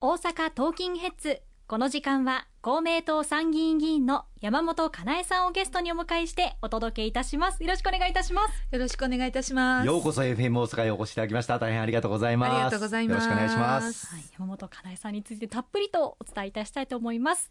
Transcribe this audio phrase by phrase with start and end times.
[0.00, 1.42] 大阪トーキンヘッズ。
[1.66, 7.60] この時間は公明党参議院議員の山本かなえさんをゲストにお迎えしてお届けいたします。
[7.60, 8.68] よろしくお願いいたします。
[8.70, 9.86] よろしくお願いいたします。
[9.88, 11.58] ようこそ FM 大阪へお越しいただきました。
[11.58, 12.52] 大変ありがとうございます。
[12.52, 13.24] ありがとうございます。
[13.24, 14.06] よろしくお願いします。
[14.14, 17.50] はい、山本かなえさんについてたっぷりとお伝えいたしたいと思います。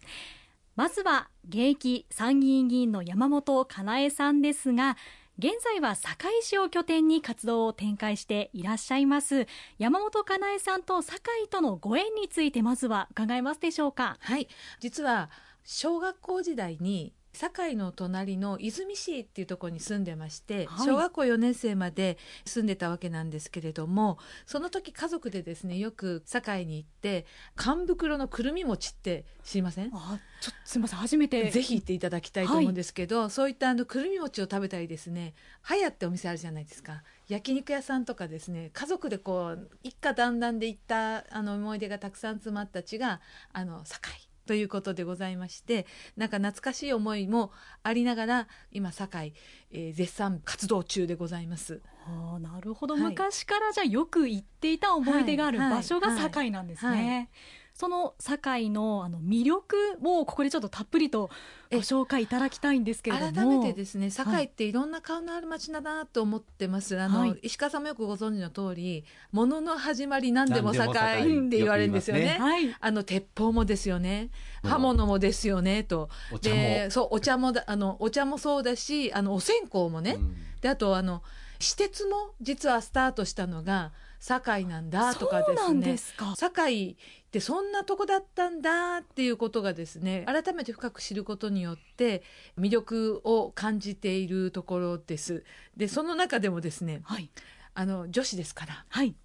[0.77, 4.95] まずは現役参議院議員の山本かなえさんですが
[5.39, 9.45] 現在は堺市を拠点に活動を展開していらっしゃいます
[9.77, 14.18] 山本かなえさんと堺とのご縁についてまずは伺えますでしょうか？
[14.19, 14.47] はい。
[14.79, 15.29] 実は
[15.64, 20.86] 小学校時代に堺の隣の泉市っていうところに住んでまして、はい。
[20.86, 29.92] 小学校4年生まで住んでたわけなんですけれどもその時家族でですねよく堺に行って乾袋のくるみ餅って知りません？
[29.93, 31.00] あちょっとすみません。
[31.00, 31.51] 初めて。
[31.51, 37.03] ぜひ行っていただきたいと思うんですけど、そういったあのくるみ餅を食べたりですねはやってお店あるじゃないですか。
[37.28, 47.52] 焼肉屋さんとかですね家族でこう一家団らんで行ったあの思い出がたくさん詰まった地があの堺ということでございましてなんか懐かしい思いも
[47.84, 49.34] ありながら今堺、
[49.72, 51.81] えー絶賛活動中でございます。
[52.08, 53.03] あーなるほど、はい。
[53.03, 55.70] 昔からじゃあよく行っていた思い出があるはい。
[55.72, 57.30] 場所がはい堺なんですね、はい
[57.78, 61.30] その堺のあの魅力をここでちょっとたっぷりと
[61.72, 63.31] ご紹介いただきたいんですけれども。
[63.31, 67.39] 改めてですね堺っていろんな顔のある街だなと思ってます、あの、はい。
[67.44, 72.23] 石川さんもよくご存知の通り物の始まり何でも何でも堺堺って言われるんですよね。
[72.23, 72.75] よく言いはい。
[72.80, 74.31] あの鉄砲もですよね。
[74.64, 74.69] うん。
[74.72, 76.09] 刃物もですよねと。
[76.34, 76.56] お茶も。
[76.56, 80.36] でそうお茶もだあのお茶もそうだしあのお線香もね、うん。
[80.62, 81.22] であとあの
[81.59, 85.98] 私鉄も実はスタートしたのが堺なんだとかですね。
[86.36, 86.96] 堺っ
[87.30, 92.24] てそんなとこだったんだっていうことがですね改めて深く知ることによって
[92.58, 95.44] 魅力を感じているところです。
[95.76, 97.30] でその中でもですねはい。
[97.74, 99.16] あの女子ですからはい。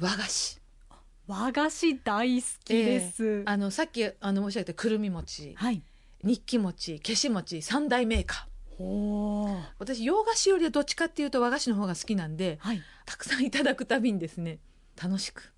[0.00, 0.60] 和菓子。
[1.26, 5.82] 和菓子大好きです、あのさっきあの申し上げたくるみ餅はい。
[6.22, 8.53] 日記餅消し餅三大メーカー
[9.78, 12.82] 私洋菓子よりはどっちかっていうと和菓子の方が好きなんではい。
[13.06, 14.58] たくさんいただくたびにですね
[15.00, 15.52] 楽しく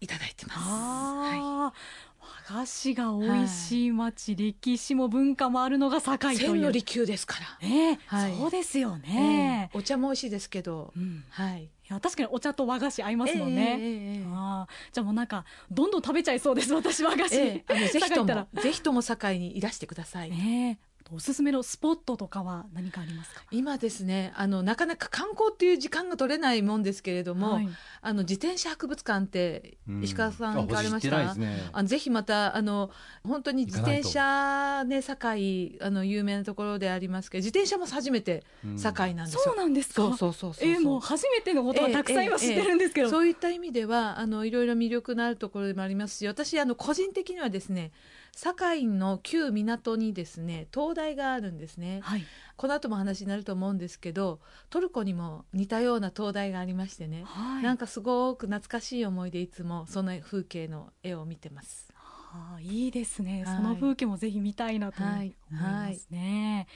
[0.00, 0.58] いただいてます。
[0.58, 6.62] はあー、和菓子が美味しい町、歴史も文化もあるのがい、堺という。
[6.64, 7.68] 千利休ですから。
[7.68, 8.36] ねえはい。
[8.36, 10.92] そうですよえね、えお茶も美味しいですけど。
[10.96, 11.64] う、ん、はい。
[11.64, 20.30] いや確かにお茶と和菓子合いますもんね、ええええええああじゃあもうなんかどんどん食べちゃいそうです私和菓子、ええあのぜひとも ぜひとも堺にいらしてください。
[20.30, 23.42] ねえおすすめのスポットとかは何かありますか？
[23.50, 27.68] 今ですねあのなかなか観光っていう時間が取れないもんですけれども、はい。
[28.04, 30.02] あの自転車博物館ってうん。
[30.04, 31.70] 石川さんあ行かれました、ね。
[31.72, 32.90] あのぜひまたあの
[33.24, 38.78] 本当に自転車ね堺あの有名なところでありますけど自転車も初めてうん。
[38.78, 39.40] 堺なんですよ。
[39.44, 39.94] そうなんですか？
[39.94, 47.92] そうそうそうそうえーもう初めてのことはたくさん今知ってるんですけど、そういった意味ではあのいろいろ魅力のあるところでもありますし私あの個人的にはですね
[48.34, 52.00] 堺の旧港にですね灯台があるんですね。
[52.02, 52.24] はい。
[52.56, 57.62] この後も話になると思うんですけどトルコにも似たような灯台がありましてね、はい。
[57.62, 61.92] なんかすごく懐かしい思いでいつもその風景の絵を見てます。
[61.94, 63.56] ああいいですね、はい。
[63.56, 65.28] その風景もぜひ見たいなと思はい。
[65.28, 66.66] いますね、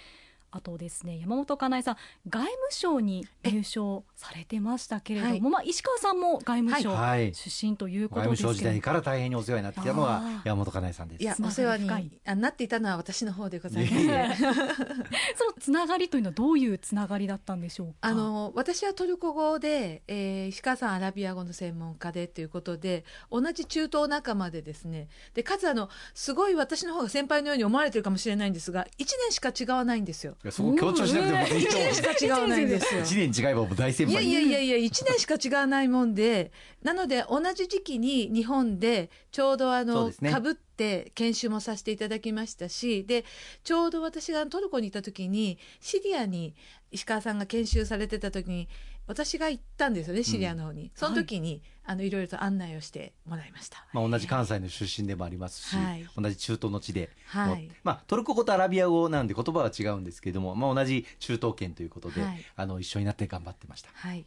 [0.57, 1.19] あとですね。
[1.19, 1.97] 山本かなえさん
[2.29, 5.41] 外務省に入省されてましたけれども、はい。
[5.41, 7.35] まあ、石川さんも外務省はい。
[7.35, 9.93] 出身というこ外務とですけど、省時代から大変にお世話になっていた。
[9.93, 11.23] のが山本かなえさんです。
[11.23, 14.43] いやお世話になっていたのは私の方でございます。
[15.37, 17.95] そのつながりというのはどういうつながりだったんでしょうか？
[18.03, 25.09] あの私はトルコ語で、えー石川さんアラビア語の専門家でということで同じ中東仲間でですね。
[25.35, 30.37] でかつあのすごい私の方が先輩のように思われてるかもしれないんですが1年しか違わないんですよ。
[30.51, 33.01] そこ強調しなくてもいいと1思う年しか違わないんですよ。
[33.01, 36.53] 一年違えばもう大先いや輩いやいやいや1年しか違わないもんで
[36.83, 40.31] なので同じ時期に日本でちょうどあの、ね。
[40.31, 43.25] かぶって研修もさせていただきましたしで
[43.65, 46.55] ちょうど私がトルコにいた時にシリアに
[46.91, 48.69] 石川さんが研修されてた時に
[49.07, 53.87] 私が行ったんですよねシリアの方に、その時に、い、あのいろいろと案内をしてもらいました。
[53.93, 56.07] まあ、同じ関西の出身でもありますし、はい。
[56.17, 57.71] 同じ中東の地で、はい。
[57.85, 62.45] まあ、トルコ語とアラビア語なんで言葉は違うんですけれども、まあ、同じ中東圏ということで、はい。
[62.57, 63.91] あの一緒になって頑張ってました。
[63.93, 64.27] はい。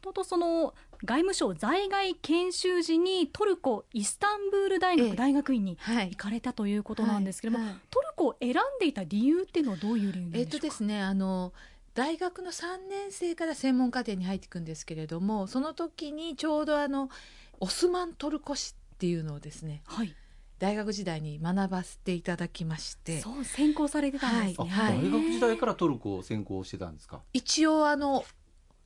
[0.00, 0.74] ととその
[1.04, 5.16] 外務省在外研修時にトルコイスタンブール大学ええ。
[5.16, 6.10] 大学院にはい。
[6.10, 7.74] 行かれたということなんですけれども、はい。
[7.74, 7.82] はい。
[7.90, 11.52] トルコを選んでいた理由っていうのはどういう理由なんでしょうか、えっとですねあの
[11.98, 17.10] 大学の3年生から専門課程に入っていくんですけれどもその時にちょうどあの
[17.58, 20.14] オスマントルコ史っていうのをですねはい。
[20.60, 23.20] 大学時代に学ばせていただきまして。
[23.20, 24.98] そう専攻されてたんですあね、はい。
[24.98, 27.20] 大学時代からトルコを専攻してたんですか？
[27.32, 28.24] 一応あの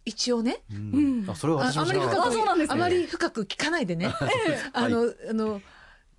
[0.06, 1.26] 一応ねうん。
[1.28, 2.68] あそれはあそうなんです。
[2.68, 4.06] ねあまり深く聞かないでね。
[4.72, 5.60] あの、あの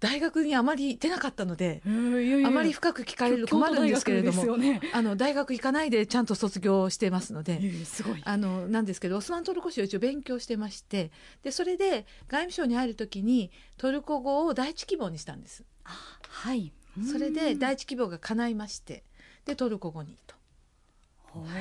[0.04, 1.90] 大学にあまり行ってなかったので、あ
[2.50, 4.82] まり深く聞かれると困るんですけれども、ね。
[4.92, 8.22] あの大学行かないでちゃんと卒業してますので、ええすごい。
[8.26, 11.12] あのなんですけどオスマントルコ史を一応勉強してまして
[11.42, 15.64] でそれで外務省に入るときにトルコ語を第一希望にしたんです。
[15.86, 16.74] はい。
[17.10, 19.06] それで第一希望が叶いまして
[19.46, 20.36] でトルコ語にと。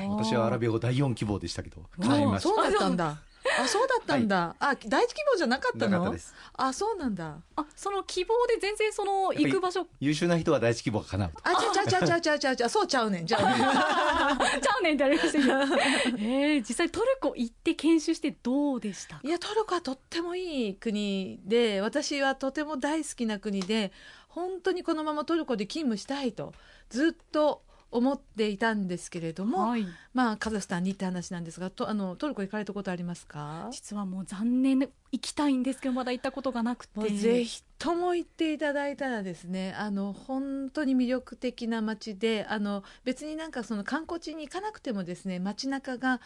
[0.09, 2.49] 私はアラビア語第四希望でしたけどうん叶いました。
[2.49, 3.21] そうだったんだ
[3.59, 5.91] あそうだったんだ、あ第一希望じゃなかったの？
[5.91, 6.33] なかったです。
[6.53, 7.35] あそうなんだ。
[7.55, 9.87] あその希望で全然その行く場所。
[9.99, 11.39] 優秀な人は第一希望が叶うと。
[11.43, 13.25] あちゃちゃちゃちゃちゃちゃちゃそうちゃうねん。
[13.25, 14.37] じゃあ。
[14.61, 19.21] ちゃうねんってありましたけどえー、実際トルコ行って研修してどうでしたか？
[19.23, 23.91] いやトルコはとってもいい国で私はとても大好きな国で
[24.29, 26.53] 本当にこのままトルコで勤務したいと
[26.89, 27.61] ずっと
[27.93, 29.85] 思っていたんですけれども、はい。
[30.13, 33.69] まあカザフスタンにって話なんですがとあのトルコ行かれたことありますか？
[33.71, 37.09] 実はもう残念行きたいんですけどまだ行ったことがなくて。
[37.09, 46.21] ぜひとも行っていただいたらですねあの本当に魅力的な街であの別になんかその観光地に行かなくてもですね街中が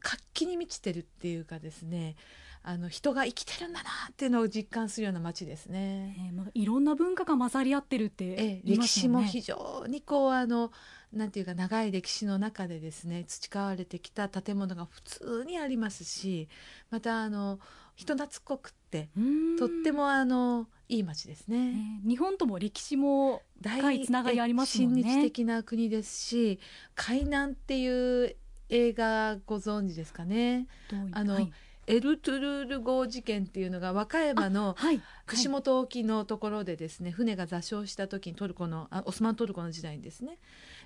[0.00, 2.16] 活気に満ちてるっていうかですね
[2.62, 6.14] あの人が生きてるんだなっていうのを実感するような街ですね。
[6.28, 10.70] えーまあ、いろんな文化が混ざり合ってるってええ、言いま歴史も非常にこうあの
[11.12, 16.48] なんていうか長い歴史の中でですね培われてきた建物が普通にありますし
[16.90, 17.58] またあの
[17.96, 19.08] 人懐っこくって
[19.58, 22.02] とってもあのいい街ですえね。
[22.04, 26.60] ー日本とも歴史も深いつながりありますもんね親日的な国ですし
[26.94, 28.36] 「海南」っていう
[28.70, 30.66] 映画ご存知ですかね？
[31.12, 31.52] あのはい
[31.86, 40.38] エルトゥルール号事件っていうのが和歌山のはい串本沖のところでですね、船が座礁した時にトルコのあオスマントルコの時代にですね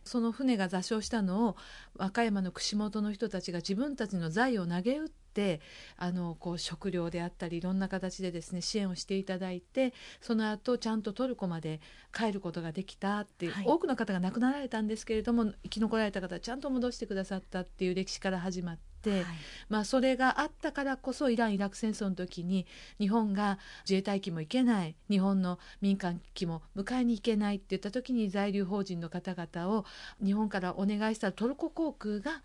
[0.04, 1.56] その船が座礁したのを
[1.96, 5.60] 和歌山の串本の人たちが自分たちの財を投げ打って
[5.96, 11.80] あのこう食料であったりいろんな形でですね支援をしていただいてその後ちゃんとトルコまで
[12.12, 18.93] 帰ることができたっていう、はい多くの方が亡くなられたんですけれども生き残られた方はちゃんと戻してくださったっていう歴史から始まって。
[19.10, 19.24] はい。
[19.68, 22.66] まあ、それがあったからこそイラン・イラク戦争の時に
[22.98, 29.84] 日本が自衛隊機も行けない日本の民間機も迎えに行けないって言った時に在留邦人の方々を
[30.22, 32.42] 日本からお願いしたらトルコ航空が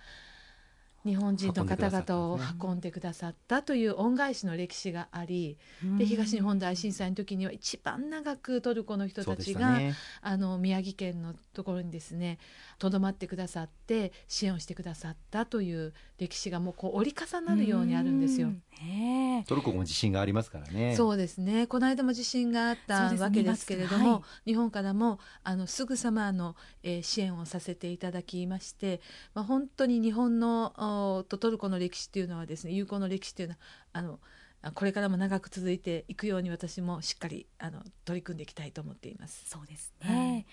[1.06, 5.58] 日本人の方々を運んでくださったという恩返しの歴史があり
[5.98, 9.80] で東日本大震災の時には一番長くトルコの人たちが、
[10.22, 12.38] あの宮城県のところにですね
[12.80, 18.50] とどまってくださって支援をしてくださったという歴史がもうこう折り重なるようにあるんですよ。
[19.48, 20.96] トルコも地震がありますからね。
[20.96, 21.68] そうですね。
[21.68, 24.52] この間も地震があったわけですけれども、2月はい。
[24.52, 29.02] 日本からもあのすぐさまあの、えー支援をさせていただきまして、
[29.34, 30.74] まあ、本当に日本の
[31.18, 33.60] おとトルコの歴史っていうのはですね友好の歴史っていうのは
[33.94, 34.20] あの
[34.62, 39.46] あこれからも長く続いていくように私もしっかりあの取り組んでいきたいと思っています。
[39.48, 40.16] そうですはい。
[40.16, 40.46] ね。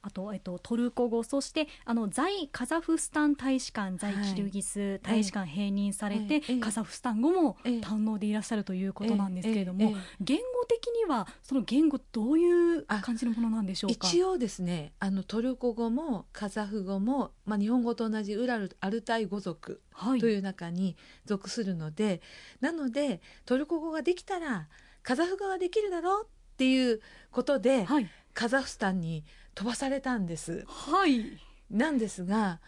[0.00, 7.80] あと、えっと、トルコ語そしてあの在カザフスタン大使館在はいキルギス大使館併任されて、ええカザフスタン語もええ。
[7.80, 14.08] 堪能でいらっしゃるということなんですけれども、言語的にはその言語どういう感じのものなんでしょうか？
[14.08, 20.20] 一応ですねあのトルコ語もカザフ語も、まあ、日本語と同じウラルアルタイ語族はい。
[20.20, 22.20] という中に属するので、
[22.60, 24.68] なのでトルコ語ができたら
[25.02, 28.08] カザフ語ができるだろうっていうことで、はい。
[28.34, 29.24] カザフスタンに
[29.58, 30.64] 飛ばされたんです。
[30.68, 31.36] はい。
[31.68, 32.60] なんですが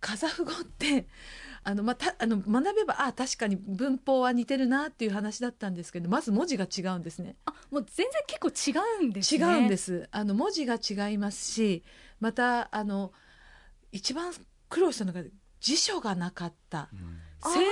[0.00, 1.06] カザフ語って
[1.62, 7.36] あの、まあ、たあの学べばあ確かに文法は似てるなっていう話だったんですけどまず文字が違うんですね。
[7.44, 10.08] あもう全然結構違うんです違ねうんです。
[10.10, 11.84] あの文字が違いますし
[12.18, 13.12] またあの
[13.92, 14.32] 一番
[14.70, 15.22] 苦労したのが
[15.60, 16.88] 辞書がなかった。
[16.94, 17.20] うん。
[17.52, 17.62] 先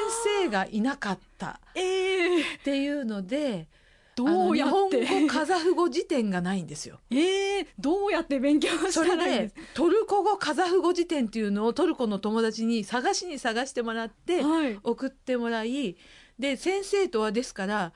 [0.43, 1.61] 生がいなかった。
[1.75, 3.69] ええっていうので
[4.17, 5.05] どうやって？
[5.05, 6.99] 日本語カザフ語辞典がないんですよ。
[7.13, 14.79] ええどうやって勉強したらいいんでですトルコ語カザフ語辞典っていうのをトルコの友達に探しに探してもらってはい。
[14.83, 15.97] 送ってもらい
[16.39, 17.93] で先生とはですから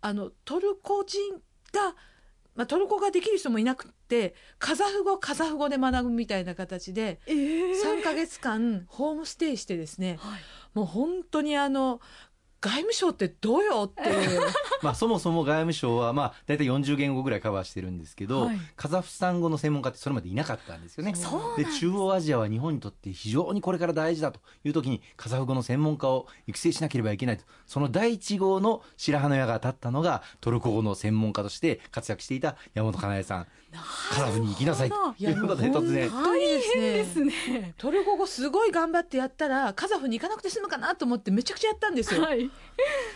[0.00, 1.32] あのトルコ人
[1.72, 1.94] が、
[2.54, 10.40] まあ、トルコができる人もいなくってカザフ語カザフ語で学ぶみたいな形でええ3ヶ月間ホームステイしてですねはい。
[10.74, 12.00] もう本当にあの
[12.64, 14.40] 外務省ってどうよっていう。
[14.80, 18.58] まあそもそも外務省はまあ大体40言語ぐらいカバーしてるんですけど、はい。
[18.74, 21.14] カザフスタン語の専門家ってそれまでいなかったんですよね。
[21.14, 27.44] そうなんで中央アジアは日本にとって非常にこれから大事だという時にカザフ語の専門家を育成しなければいけないと。
[27.66, 33.46] その第一号の白羽の矢が立ったのがトルコ語の専門家として活躍していた山本かなえさん。
[34.10, 34.94] カザフに行きなさいと。
[35.18, 36.08] いうことで突然。
[36.08, 36.80] 本当にですね。
[36.80, 37.74] ですね。
[37.76, 42.50] トルコ語すごい頑張ってやったらカザフに行かなくて済むかなと思ってめちゃくちゃやったんですよ、はい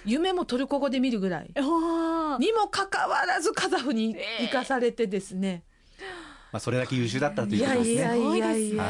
[0.04, 1.50] 夢もトルコ語で見るぐらい。
[2.38, 5.64] にもかかわらずカザフに行かされてですね、
[6.52, 7.94] まあそれだけ優秀だったといいうやことですね。
[7.94, 8.82] いやいやいやいすご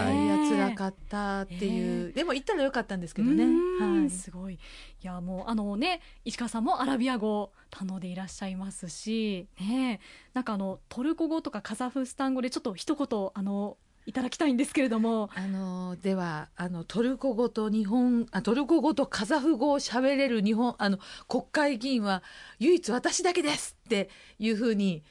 [0.56, 3.44] いやかったっていう、でも行ったらよかったんですけどね。
[3.80, 4.10] はい。
[4.10, 4.54] すごい。
[4.54, 4.58] い
[5.02, 10.00] やもうあのね石川さんもアラビア語堪能でいらっしゃいますしね
[10.34, 13.76] なんかあのトルコ語とかカザフスタン語でちょっと一言あの
[14.08, 15.28] いただきたいんですけれども。
[15.34, 20.98] あのではあのトルコ語と日本あトルコ語とカザフ語を喋れる日本あの
[21.28, 22.22] 国会議員は
[22.58, 25.04] 唯一私だけですっていうふうに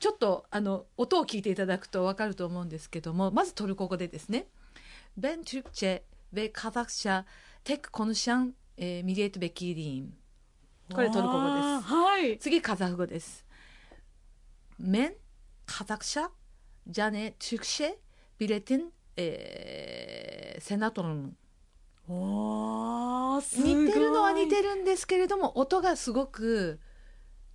[0.00, 4.48] ちょっとあの音を聞いていただくと分かると思うんですけどもまずトルコ語でですね
[5.16, 7.24] 「ベン・チュクチェ・ベ・カザフシャ・
[7.62, 10.16] テク・コヌシャン・えーミゲート・ベキリン」
[10.92, 11.94] これトルコ語です。
[11.94, 12.38] はい。
[12.38, 13.46] 次カザフ語です。
[14.78, 15.14] メン、
[15.64, 16.28] カザフシャ、
[16.86, 17.94] ジャネ、チュクシェ、
[18.42, 21.36] ビレティン、えーセナトルン。
[22.08, 26.80] お似てるのは似てるんですけれども、音がすごく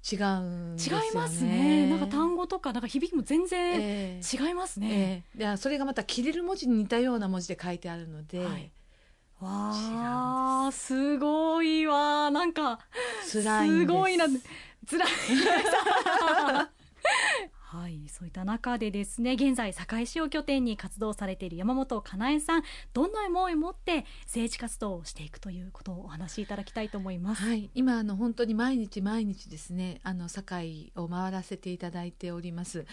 [0.10, 1.08] 違うんです違よね。
[1.12, 1.89] いますね。
[1.89, 8.72] なんか単語とかなんか響きも全然えー違いますね、えーいやそれがまた切れる文字に似たような文字で書いてあるので、はい。
[9.41, 11.17] わあす。
[11.17, 12.79] ごいわなんか
[13.29, 13.88] 辛いんです。
[13.88, 14.25] すごいな
[14.89, 15.08] 辛い
[17.69, 32.86] はいそういった中でですね現在堺市を拠点に活動されている山本かなえさんどんな思いを持って政治活動をしていくということをお話しいただきたいと思います、はい、今あの本当に毎日毎日ですねあの堺を回らせていただいております。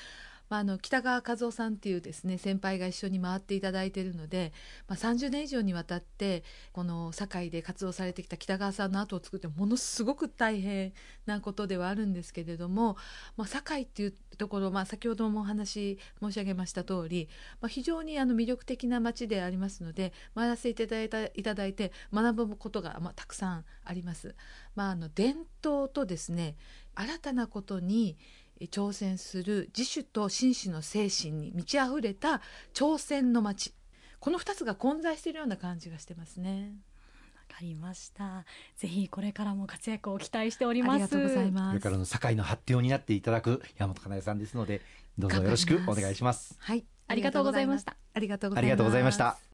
[0.49, 4.53] まあ、あの北川和夫さんっていうですね先輩が一緒に回っていただいているので、
[4.89, 10.93] まあ、30年以上にわたってこの堺で活動されてきた北川さんの後を作ってものすごく大変
[11.27, 12.97] なことではあるんですけれども、
[13.37, 17.29] まあ、堺っていうところ、まあ、先ほどもお話申し上げました通り、
[17.61, 24.35] まあ、非常にあの魅力的な街でありますので回らせていただいたいただいて学ぶことが、まあ、たくさんあります。
[24.75, 26.57] まあ、あの伝統とですね
[26.95, 28.17] 新たなことに
[28.61, 32.41] 挑戦する自主と真摯の精神に満ち溢れた
[32.73, 33.73] 挑戦の街
[34.21, 36.73] この2つが混在しているような感じがしてますね。
[37.51, 38.45] わかりました
[38.77, 41.75] ぜひこれからも活躍を期待しておりあますりがとうございこます。
[41.75, 44.81] れからの堺の発展を担っていただく山本かなえさんですので
[45.19, 46.57] どうぞよろしくお願いします。
[46.59, 47.97] はい、ありがとうございました。
[48.15, 48.71] ありがとうございます。
[48.71, 49.54] ありがとうございました。